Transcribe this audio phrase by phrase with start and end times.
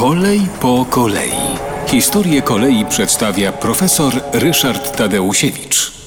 [0.00, 1.32] Kolej po kolei.
[1.86, 5.99] Historię kolei przedstawia profesor Ryszard Tadeusiewicz.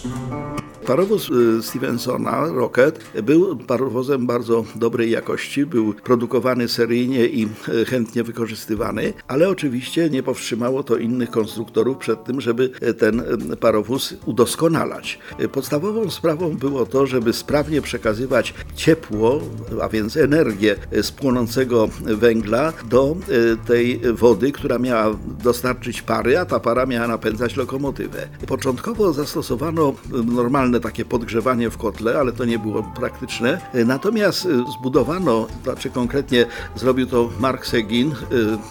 [0.85, 8.23] Parowóz y, Stevensona, Rocket, był parowozem bardzo dobrej jakości, był produkowany seryjnie i y, chętnie
[8.23, 13.23] wykorzystywany, ale oczywiście nie powstrzymało to innych konstruktorów przed tym, żeby y, ten
[13.59, 15.19] parowóz udoskonalać.
[15.51, 19.41] Podstawową sprawą było to, żeby sprawnie przekazywać ciepło,
[19.81, 23.15] a więc energię z płonącego węgla do
[23.65, 28.27] tej wody, która miała dostarczyć pary, a ta para miała napędzać lokomotywę.
[28.47, 30.23] Początkowo zastosowano y,
[30.79, 33.61] takie podgrzewanie w kotle, ale to nie było praktyczne.
[33.75, 38.15] Y, Natomiast y, zbudowano, znaczy konkretnie zrobił to Mark Segin y,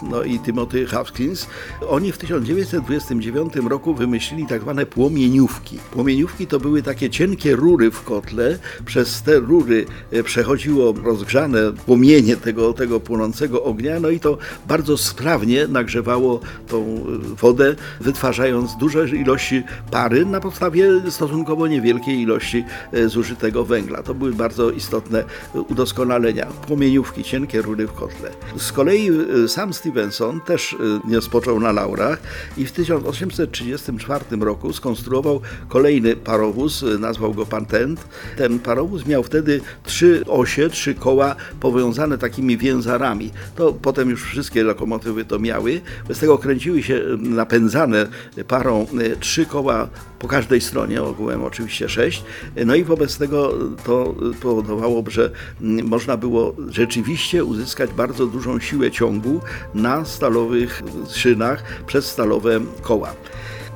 [0.03, 1.47] no i Timothy Hawkins.
[1.89, 5.79] Oni w 1929 roku wymyślili tak zwane płomieniówki.
[5.91, 8.59] Płomieniówki to były takie cienkie rury w kotle.
[8.85, 9.87] Przez te rury
[10.25, 17.05] przechodziło rozgrzane płomienie tego, tego płonącego ognia, no i to bardzo sprawnie nagrzewało tą
[17.41, 24.03] wodę, wytwarzając duże ilości pary na podstawie stosunkowo niewielkiej ilości e, zużytego węgla.
[24.03, 26.47] To były bardzo istotne e, udoskonalenia.
[26.47, 28.31] Płomieniówki, cienkie rury w kotle.
[28.57, 32.19] Z kolei e, sam Stevenson też nie spoczął na laurach
[32.57, 38.01] i w 1834 roku skonstruował kolejny parowóz, nazwał go Patent.
[38.37, 43.31] Ten parowóz miał wtedy trzy osie, trzy koła powiązane takimi więzarami.
[43.57, 45.81] To potem już wszystkie lokomotywy to miały.
[46.11, 48.07] Z tego kręciły się napędzane
[48.49, 48.87] parą
[49.21, 49.89] trzy koła
[50.23, 52.25] po każdej stronie, ogółem oczywiście sześć.
[52.67, 53.53] No i wobec tego
[53.85, 59.41] to powodowało, że mm, można było rzeczywiście uzyskać bardzo dużą siłę ciągu
[59.75, 63.15] na stalowych szynach przez stalowe koła.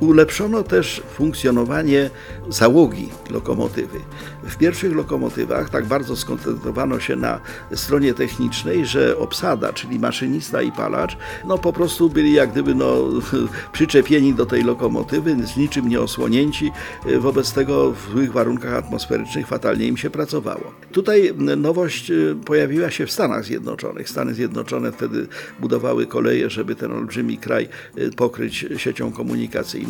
[0.00, 2.10] Ulepszono też funkcjonowanie
[2.48, 3.98] załogi lokomotywy.
[4.42, 7.40] W pierwszych lokomotywach tak bardzo skoncentrowano się na
[7.74, 11.16] stronie technicznej, że obsada, czyli maszynista i palacz,
[11.48, 12.96] no po prostu byli jak gdyby no,
[13.72, 16.70] przyczepieni do tej lokomotywy, z niczym nie osłonięci,
[17.18, 20.72] wobec tego w złych warunkach atmosferycznych fatalnie im się pracowało.
[20.92, 24.08] Tutaj nowość y, pojawiła się w Stanach Zjednoczonych.
[24.08, 25.26] Stany Zjednoczone wtedy
[25.60, 27.68] budowały koleje, żeby ten olbrzymi kraj
[27.98, 29.85] y, pokryć siecią komunikacyjną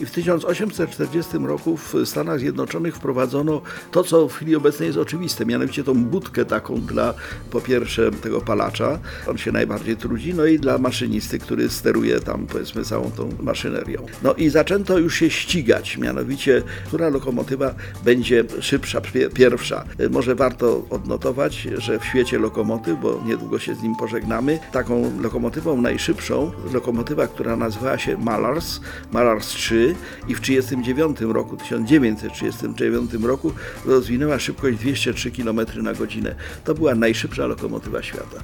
[0.00, 5.46] i w 1840 roku w Stanach Zjednoczonych wprowadzono to, co w chwili obecnej jest oczywiste,
[5.46, 7.14] mianowicie tą budkę taką dla
[7.50, 12.46] po pierwsze tego palacza, on się najbardziej trudzi, no i dla maszynisty, który steruje tam
[12.46, 14.06] powiedzmy całą tą maszynerią.
[14.22, 17.74] No i zaczęto już się ścigać, mianowicie która lokomotywa
[18.04, 19.84] będzie szybsza, pie- pierwsza.
[20.00, 25.20] Y, Może warto odnotować, że w świecie lokomotyw, bo niedługo się z nim pożegnamy, taką
[25.20, 28.80] lokomotywą najszybszą, lokomotywa, która nazywała się Malars,
[29.12, 29.94] Malars 3
[30.28, 33.52] i w 1939 roku, 1939 roku
[33.84, 36.34] rozwinęła szybkość 203 km na godzinę.
[36.64, 38.42] To była najszybsza lokomotywa świata.